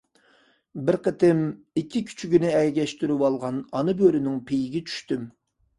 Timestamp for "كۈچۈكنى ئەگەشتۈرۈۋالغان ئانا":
2.09-3.99